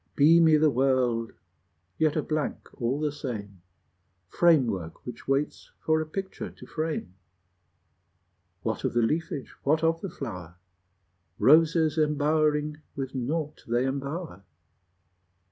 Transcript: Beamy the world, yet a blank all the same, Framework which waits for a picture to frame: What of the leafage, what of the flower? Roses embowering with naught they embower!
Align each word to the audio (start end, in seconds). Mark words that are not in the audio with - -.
Beamy 0.15 0.57
the 0.57 0.71
world, 0.71 1.31
yet 1.99 2.15
a 2.15 2.23
blank 2.23 2.67
all 2.81 2.99
the 2.99 3.11
same, 3.11 3.61
Framework 4.29 5.05
which 5.05 5.27
waits 5.27 5.69
for 5.79 6.01
a 6.01 6.07
picture 6.07 6.49
to 6.49 6.65
frame: 6.65 7.13
What 8.63 8.83
of 8.83 8.93
the 8.93 9.03
leafage, 9.03 9.53
what 9.61 9.83
of 9.83 10.01
the 10.01 10.09
flower? 10.09 10.55
Roses 11.37 11.99
embowering 11.99 12.77
with 12.95 13.13
naught 13.13 13.63
they 13.67 13.85
embower! 13.85 14.41